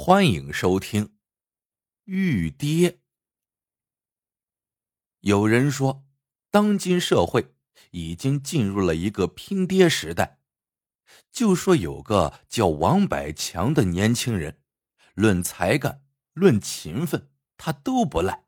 [0.00, 1.06] 欢迎收听
[2.04, 2.90] 《玉爹》。
[5.18, 6.06] 有人说，
[6.52, 7.56] 当今社会
[7.90, 10.38] 已经进入了一个拼爹时代。
[11.32, 14.62] 就说有个叫王百强的年轻人，
[15.14, 18.44] 论才干、论勤奋，他都不赖，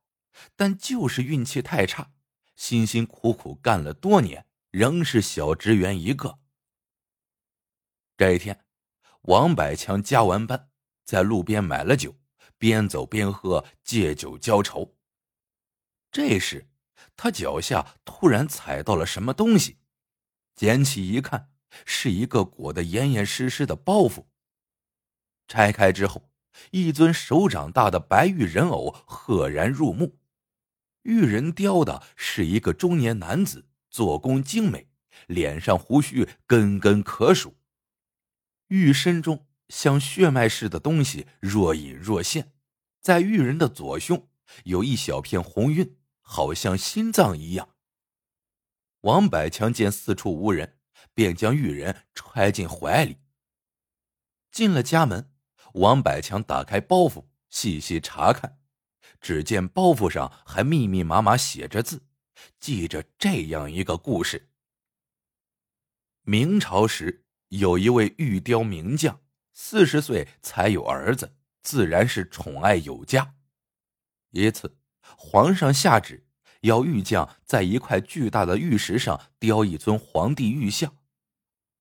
[0.55, 2.13] 但就是运气太差，
[2.55, 6.39] 辛辛苦苦干了多年，仍是小职员一个。
[8.17, 8.65] 这一天，
[9.23, 10.70] 王百强加完班。
[11.11, 12.15] 在路边买了酒，
[12.57, 14.97] 边走边喝，借酒浇愁。
[16.13, 16.69] 这时，
[17.17, 19.79] 他脚下突然踩到了什么东西，
[20.55, 21.51] 捡起一看，
[21.85, 24.27] 是一个裹得严严实实的包袱。
[25.49, 26.31] 拆开之后，
[26.71, 30.21] 一尊手掌大的白玉人偶赫然入目。
[31.03, 34.89] 玉人雕的是一个中年男子，做工精美，
[35.27, 37.57] 脸上胡须根根可数。
[38.69, 39.49] 玉身中。
[39.71, 42.53] 像血脉似的东西若隐若现，
[43.01, 44.29] 在玉人的左胸
[44.65, 47.77] 有一小片红晕，好像心脏一样。
[49.03, 50.79] 王百强见四处无人，
[51.15, 53.19] 便将玉人揣进怀里。
[54.51, 55.33] 进了家门，
[55.75, 58.59] 王百强打开包袱，细细查看，
[59.21, 62.03] 只见包袱上还密密麻麻写着字，
[62.59, 64.51] 记着这样一个故事：
[66.23, 69.23] 明朝时有一位玉雕名匠。
[69.53, 73.35] 四十岁才有儿子，自然是宠爱有加。
[74.31, 74.79] 一次，
[75.17, 76.27] 皇上下旨
[76.61, 80.97] 要玉匠在一块巨大的玉石上雕一尊皇帝玉像。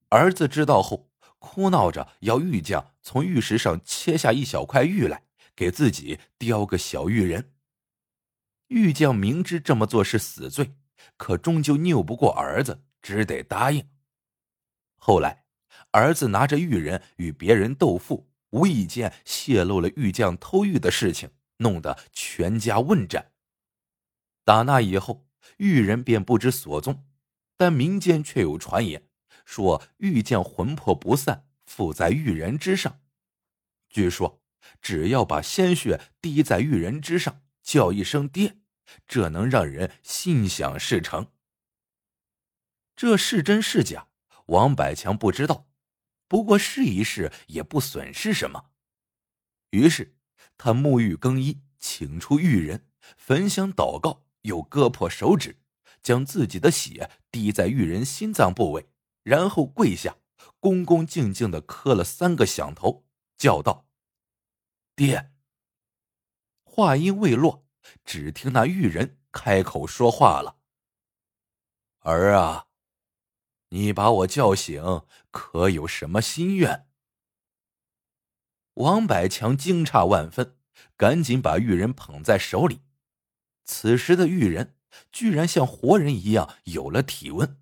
[0.10, 5.24] 儿子知道后，哭闹着要玉匠从玉石上切下一小块玉来，
[5.56, 7.54] 给自己雕个小玉人。
[8.68, 10.76] 玉匠明知这么做是死罪，
[11.18, 13.88] 可终究拗不过儿子，只得答应。
[14.98, 15.46] 后来。
[15.92, 23.32] 儿子拿着玉人与别人斗富，无意间泄露了玉匠偷玉的事情，弄得全家问斩。
[24.44, 27.06] 打那以后，玉人便不知所踪，
[27.58, 29.04] 但民间却有传言
[29.46, 33.00] 说玉匠魂魄不散，附在玉人之上。
[33.90, 34.42] 据说，
[34.82, 38.58] 只要把鲜血滴在玉人之上，叫一声“爹”，
[39.08, 41.32] 这能让人心想事成。
[42.96, 44.08] 这是真是假？
[44.48, 45.69] 王百强不知道。
[46.30, 48.70] 不过试一试也不损失什么，
[49.72, 50.16] 于是
[50.58, 55.58] 他沐浴更衣，请出玉人，焚香祷告，又割破手指，
[56.04, 58.90] 将自己的血滴在玉人心脏部位，
[59.24, 60.18] 然后跪下，
[60.60, 63.88] 恭恭敬敬的磕了三个响头，叫道
[64.96, 65.32] ：“爹。”
[66.64, 67.66] 话音未落，
[68.06, 70.58] 只听那玉人开口说话了
[72.02, 72.68] ：“儿啊。”
[73.70, 76.88] 你把我叫醒，可有什么心愿？
[78.76, 80.58] 王百强惊诧万分，
[80.96, 82.82] 赶紧把玉人捧在手里。
[83.66, 84.76] 此时的玉人
[85.12, 87.62] 居然像活人一样有了体温。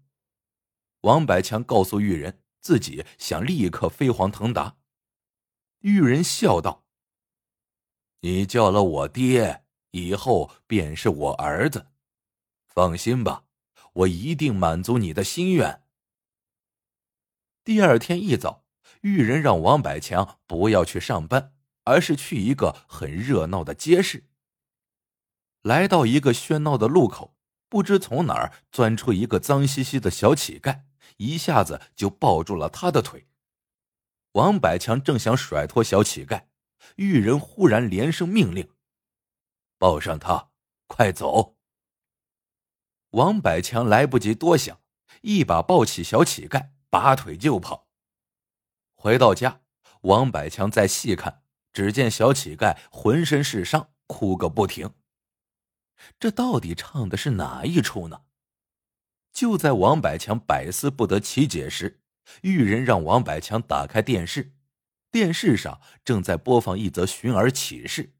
[1.02, 4.78] 王百强告诉玉人，自己想立刻飞黄腾达。
[5.80, 6.86] 玉人笑道
[8.22, 11.88] ：“你叫了我爹，以后便是我儿子。
[12.66, 13.44] 放心吧，
[13.94, 15.84] 我一定满足你的心愿。”
[17.68, 18.64] 第二天一早，
[19.02, 21.52] 玉人让王百强不要去上班，
[21.84, 24.24] 而是去一个很热闹的街市。
[25.64, 27.36] 来到一个喧闹的路口，
[27.68, 30.84] 不知从哪儿钻出一个脏兮兮的小乞丐，
[31.18, 33.28] 一下子就抱住了他的腿。
[34.32, 36.46] 王百强正想甩脱小乞丐，
[36.96, 38.72] 玉人忽然连声命令
[39.78, 40.52] ：“抱上他，
[40.88, 41.58] 快走！”
[43.12, 44.80] 王百强来不及多想，
[45.20, 46.70] 一把抱起小乞丐。
[47.00, 47.90] 拔腿就跑。
[48.96, 49.62] 回到家，
[50.02, 54.96] 王百强再细看，只见小乞丐浑身是伤，哭个不停。
[56.20, 58.22] 这到底唱的是哪一出呢？
[59.32, 62.02] 就在王百强百思不得其解时，
[62.42, 64.56] 玉人让王百强打开电视，
[65.12, 68.16] 电视上正在播放一则寻儿启事。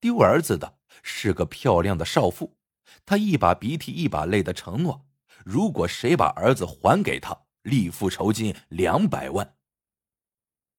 [0.00, 2.56] 丢儿子的是个漂亮的少妇，
[3.04, 5.06] 她一把鼻涕一把泪的承诺，
[5.44, 7.43] 如果谁把儿子还给她。
[7.64, 9.56] 立付酬金两百万。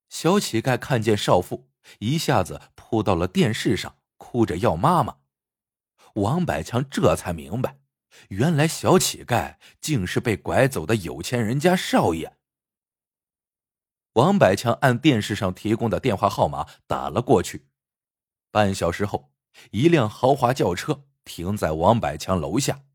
[0.08, 5.18] 小乞丐看见少妇，一下子扑到了电视上，哭着要妈妈。
[6.14, 7.80] 王百强这才明白，
[8.30, 12.38] 原来小乞丐竟是被拐走的有钱人家少爷。
[14.14, 17.68] 王百强按电视上提供的电话号码打了过去。
[18.50, 19.34] 半小时后，
[19.72, 22.86] 一辆豪华轿车停在王百强楼下，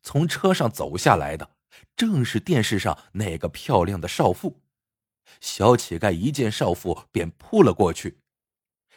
[0.00, 1.53] 从车上走下来的。
[1.96, 4.60] 正是电视上那个漂亮的少妇，
[5.40, 8.18] 小乞丐一见少妇便扑了过去。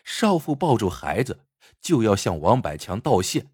[0.04, 1.46] 少妇抱住孩子
[1.82, 3.48] 就要向王百强道谢。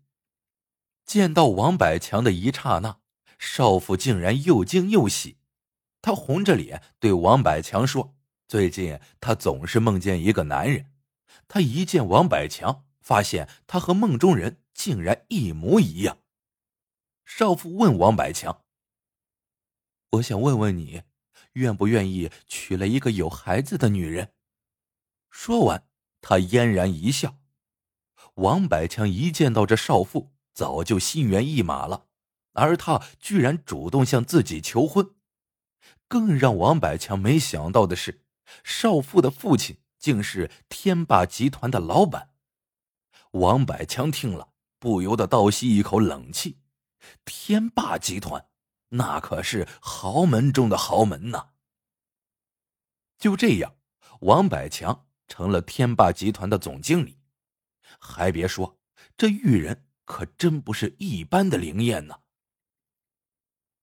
[1.06, 3.00] 见到王百强的一刹那，
[3.38, 5.38] 少妇竟然又惊又喜。
[6.02, 8.16] 她红着脸对王百强说
[8.48, 10.92] ：“最近她总是梦见一个男人，
[11.48, 16.20] 她一见王百强，发现他和梦中人竟然一模一样。”
[17.25, 18.62] 少妇问王百强
[20.13, 21.04] ：“我想问问你，
[21.54, 24.33] 愿不愿意娶了一个有孩子的女人？”
[25.30, 25.88] 说完。
[26.25, 27.38] 他嫣然一笑，
[28.36, 32.06] 王百强一见到这少妇，早就心猿意马了，
[32.54, 35.15] 而他居然主动向自己求婚。
[36.07, 38.24] 更让王百强没想到的是，
[38.63, 42.30] 少妇的父亲竟是天霸集团的老板。
[43.31, 46.60] 王百强听了，不由得倒吸一口冷气：
[47.25, 48.45] 天霸集团，
[48.95, 51.50] 那可是豪门中的豪门呐！
[53.18, 53.75] 就这样，
[54.22, 55.07] 王百强。
[55.25, 57.18] 成了天霸集团的总经理，
[57.98, 58.78] 还别说，
[59.18, 62.19] 这玉人可真不是一般的灵验呢。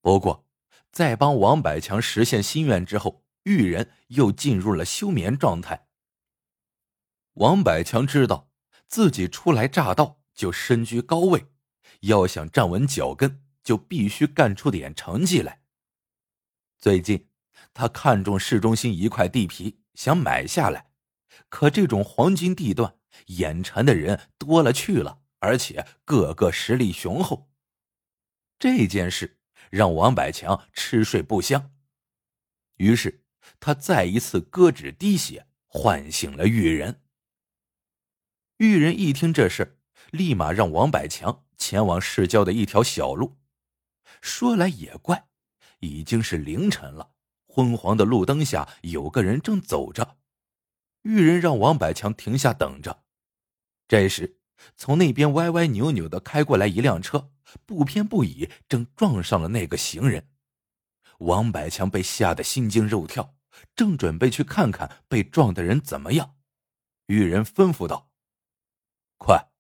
[0.00, 0.46] 不过，
[0.92, 5.88] 在帮王百强实现心愿之后，玉人又进入了休眠状态。
[7.32, 8.50] 王百强知道
[8.86, 11.50] 自己初来乍到就身居高位，
[12.00, 15.62] 要想站稳脚跟，就必须干出点成绩来。
[16.78, 17.28] 最近，
[17.74, 20.90] 他看中市中心一块地皮，想买下来。
[21.48, 22.96] 可这种黄金地段，
[23.26, 27.50] 眼馋的人多了去了，而且个个实力雄厚。
[28.58, 29.38] 这件事
[29.70, 31.72] 让王百强吃睡不香，
[32.76, 33.24] 于是
[33.58, 37.02] 他再一次割指滴血，唤醒了玉人。
[38.58, 39.78] 玉人一听这事，
[40.10, 43.39] 立马让王百强前往市郊的一条小路。
[44.20, 45.26] 说来也怪，
[45.78, 47.12] 已经是凌晨了，
[47.46, 50.18] 昏黄的路灯下，有个人正走着。
[51.02, 53.04] 玉人让王百强停下等着。
[53.88, 54.38] 这时，
[54.76, 57.32] 从那边歪歪扭扭的开过来一辆车，
[57.64, 60.28] 不偏不倚，正撞上了那个行人。
[61.18, 63.34] 王百强被吓得心惊肉跳，
[63.74, 66.36] 正准备去看看被撞的人怎么样。
[67.06, 68.10] 玉人吩咐道
[69.18, 69.50] ：“快，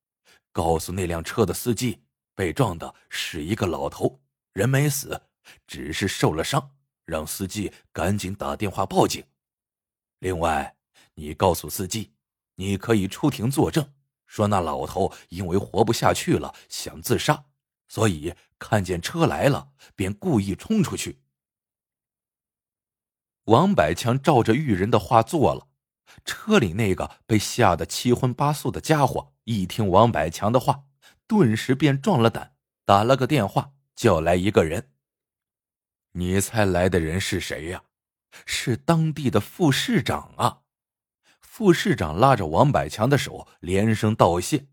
[0.52, 2.04] 告诉那辆车的司机，
[2.34, 5.22] 被撞的是一个老头，人没死，
[5.66, 9.24] 只是受了伤，让司机赶紧打电话报警。
[10.18, 10.76] 另外。”
[11.14, 12.14] 你告诉司机，
[12.54, 13.92] 你可以出庭作证，
[14.26, 17.44] 说那老头因为活不下去了，想自杀，
[17.88, 21.20] 所以看见车来了，便故意冲出去。
[23.44, 25.68] 王百强照着玉人的话做了。
[26.24, 30.84] 车里那个被吓得七荤八素的家伙，一听王百强的话，
[31.26, 32.54] 顿时便壮了胆，
[32.86, 34.92] 打了个电话，叫来一个人。
[36.12, 37.84] 你猜来的人是谁呀？
[38.46, 40.62] 是当地的副市长啊！
[41.38, 44.68] 副市长拉着王百强的手，连声道谢。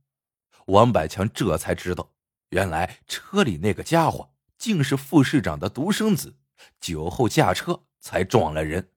[0.68, 2.14] 王百强这才知道，
[2.52, 6.38] 原来车里那个家伙竟是副市长的独生子，
[6.80, 8.94] 酒后驾车才撞了人。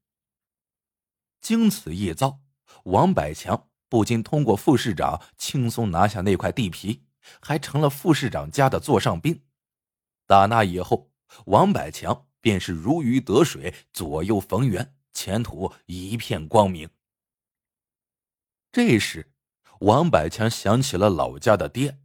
[1.40, 2.38] 经此一遭，
[2.84, 7.02] 王百强不仅通过副市长轻松拿下那块地皮，
[7.40, 9.42] 还成了副市长家的座上宾。
[10.30, 11.10] 打那以后，
[11.46, 16.88] 王百强便是如鱼得水，左右逢源，前途一片光明。
[18.70, 19.32] 这时，
[19.80, 21.98] 王百强想起了老家的爹，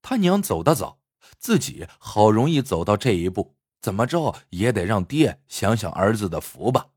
[0.00, 1.00] 他娘走得早，
[1.40, 6.90] 自己好容易走到这一步，怎么着也得让爹想想儿子的福吧。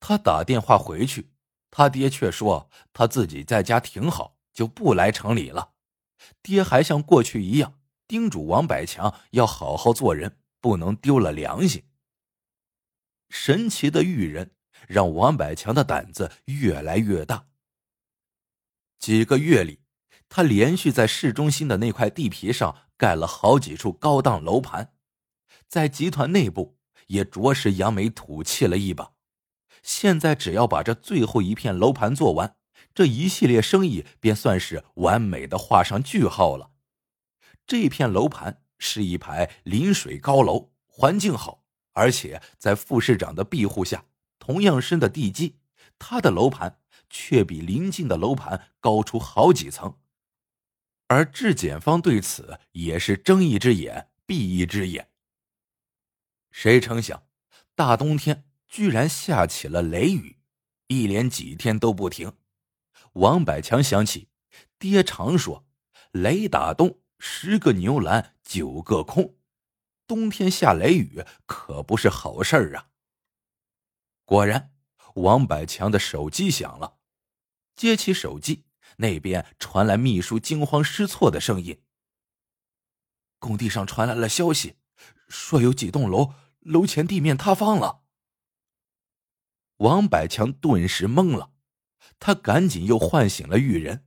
[0.00, 1.34] 他打电话回去，
[1.70, 5.74] 他爹却说他自己在家挺好，就不来城里了。
[6.42, 7.78] 爹还像过去一样
[8.12, 11.84] 叮嘱王百强要好好做人，不能丢了良心。
[13.30, 14.50] 神奇的玉人。
[14.88, 17.46] 让王百强的胆子越来越大。
[18.98, 19.80] 几个月里，
[20.28, 24.92] 他连续在市中心的那块地皮上盖了好几处高档楼盘，
[25.68, 26.76] 在集团内部
[27.06, 29.12] 也着实扬眉吐气了一把。
[29.84, 32.56] 现在只要把这最后一片楼盘做完，
[32.92, 36.71] 这一系列生意便算是完美的画上句号了。
[37.66, 44.04] 这片楼盘是一排临水高楼，环境好，而且在副市长的庇护下。
[44.38, 45.60] 同样深的地基，
[46.00, 49.98] 他的楼盘却比邻近的楼盘高出好几层，
[51.06, 55.10] 而质检方对此也是睁一只眼闭一只眼。
[56.50, 57.24] 谁成想，
[57.76, 60.40] 大冬天居然下起了雷雨，
[60.88, 62.32] 一连几天都不停。
[63.12, 64.28] 王百强想起，
[64.78, 65.64] 爹常说
[66.10, 69.36] ：“雷打洞，十个牛栏九个空。”
[70.08, 72.88] 冬天下雷雨可不是好事儿啊。
[74.24, 74.74] 果然，
[75.14, 76.98] 王百强的手机响了。
[77.76, 78.64] 接起手机，
[78.96, 81.80] 那边传来秘书惊慌失措的声音
[83.38, 84.76] ：“工地上传来了消息，
[85.28, 88.02] 说有几栋楼楼前地面塌方了。”
[89.78, 91.52] 王百强顿时懵了，
[92.18, 94.06] 他赶紧又唤醒了玉人。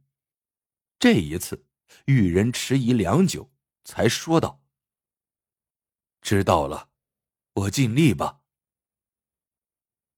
[1.00, 1.65] 这一次，
[2.06, 3.52] 玉人迟疑良久，
[3.84, 4.62] 才说道
[6.22, 6.90] ：“知道了，
[7.54, 8.42] 我尽力吧。”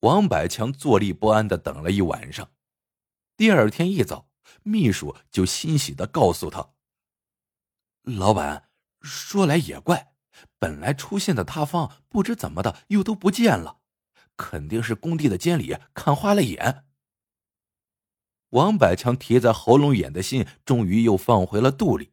[0.01, 2.51] 王百强坐立不安的等了一晚上，
[3.36, 4.29] 第二天一早，
[4.63, 6.74] 秘书就欣喜的告诉他
[8.03, 8.69] ：“老板，
[9.01, 10.13] 说来也怪，
[10.59, 13.81] 本来出现的塌方，不知怎么的又都不见了，
[14.38, 16.86] 肯定是工地的监理看花了眼。”
[18.57, 22.11] 王百强提在喉咙眼的心终于又放回了肚里，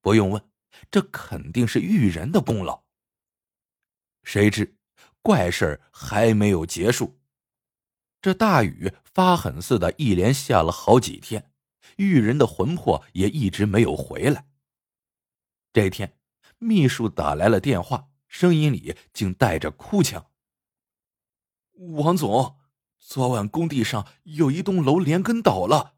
[0.00, 0.48] 不用问，
[0.92, 2.84] 这肯定是玉人的功劳。
[4.22, 4.76] 谁知
[5.22, 7.18] 怪事还没有结束，
[8.22, 11.50] 这大雨发狠似的，一连下了好几天，
[11.96, 14.46] 玉人的魂魄也一直没有回来。
[15.72, 16.16] 这天，
[16.58, 20.30] 秘书打来了电话，声音里竟带着哭腔
[21.98, 22.56] ：“王总。”
[22.98, 25.94] 昨晚工地上有一栋楼连根倒了，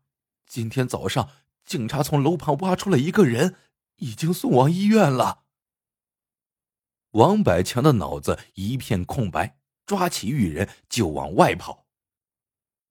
[0.47, 1.31] 今天早上
[1.65, 3.57] 警察从楼旁挖出了一个人，
[3.97, 5.45] 已经送往医院了。
[7.13, 11.87] 王百强的脑子一片空白，抓起玉人就往外跑。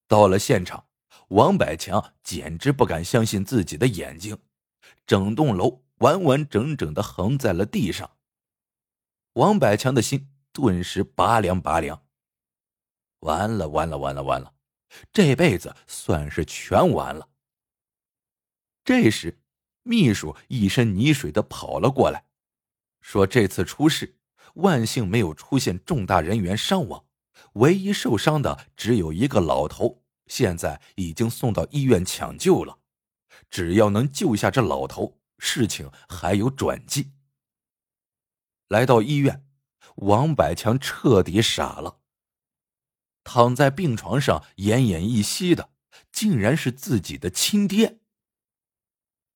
[0.08, 0.88] 到了现场，
[1.30, 4.38] 王百强简直不敢相信自己的眼睛，
[5.06, 8.10] 整栋楼完完整整的横在了地上。
[9.34, 12.07] 王百强的心顿时拔凉拔凉。
[13.20, 14.54] 完了完了完了完了，
[15.12, 17.30] 这辈子算是全完了。
[18.84, 19.40] 这时，
[19.84, 22.26] 秘书一身泥水的跑了过来，
[23.02, 24.18] 说：“这次出事，
[24.56, 27.06] 万幸没有出现重大人员伤亡，
[27.54, 32.80] 唯一受伤的只有一个老头，现在已经送到医院抢救了。
[33.50, 37.12] 只要能救下这老头，事情还有转机。”
[38.70, 39.46] 来到医院，
[39.96, 42.00] 王百强彻底傻了。
[43.28, 45.70] 躺在病床上奄奄一息的，
[46.14, 48.00] 竟然是自己的亲爹。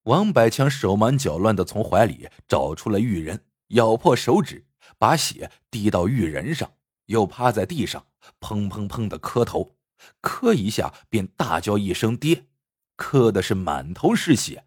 [0.03, 4.65] 王百强手忙脚乱的从怀里找出了玉人，咬破手指，
[4.97, 6.73] 把血滴到玉人上，
[7.07, 8.07] 又趴在地上
[8.39, 9.75] 砰砰砰的磕头，
[10.21, 12.47] 磕一下便大叫一声“爹”，
[12.95, 14.65] 磕的是满头是血。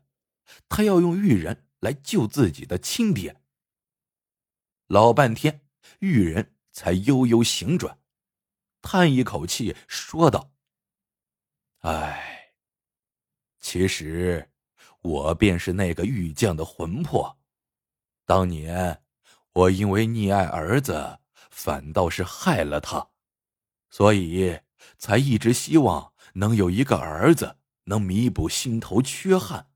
[0.69, 3.41] 他要用玉人来救自己的亲爹。
[4.89, 5.63] 老半天，
[6.01, 7.99] 玉人才悠悠醒转。
[8.85, 10.53] 叹一口气，说道
[11.81, 12.53] ：“唉，
[13.59, 14.51] 其实
[15.01, 17.39] 我便是那个玉匠的魂魄。
[18.27, 19.03] 当年
[19.55, 21.19] 我因为溺爱儿子，
[21.51, 23.09] 反倒是害了他，
[23.89, 24.61] 所以
[24.99, 29.71] 才一直希望能有一个儿子，能弥补心头缺憾。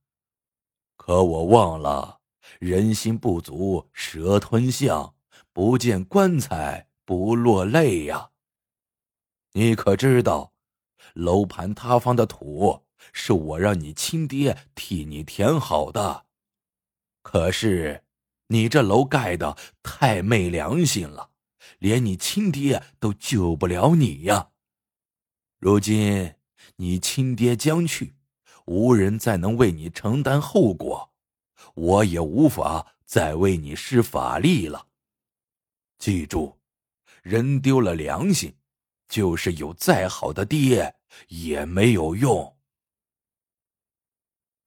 [0.97, 2.21] 可我忘了，
[2.61, 5.15] 人心不足蛇吞象，
[5.55, 8.33] 不见棺材不落泪呀。”
[9.53, 10.53] 你可知道，
[11.15, 16.27] 楼盘塌方的土是我让你亲爹替你填好的。
[17.23, 18.05] 可是，
[18.49, 21.31] 你这楼盖的太昧良心了，
[21.79, 24.51] 连你亲爹都救不了你呀。
[25.59, 26.35] 如今
[26.77, 28.15] 你亲爹将去，
[28.67, 31.13] 无人再能为你承担后果，
[31.75, 34.87] 我也无法再为你施法力了。
[35.99, 36.59] 记住，
[37.23, 38.55] 人丢了良心。
[39.09, 40.95] 就是有再好的爹
[41.29, 42.57] 也没有用。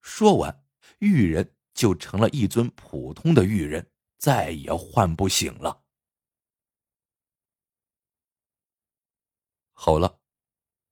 [0.00, 0.64] 说完，
[0.98, 5.84] 玉人就成了一尊普通的玉人，再也唤不醒了。
[9.72, 10.20] 好了，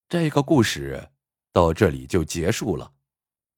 [0.08, 1.10] 这个故事
[1.52, 2.94] 到这里就结束了。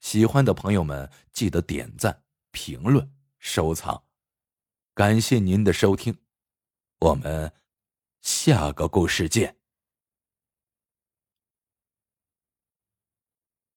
[0.00, 4.04] 喜欢的朋友们记得点赞、评论、收藏，
[4.94, 6.18] 感谢您的收听，
[6.98, 7.52] 我们
[8.20, 9.61] 下个故事见。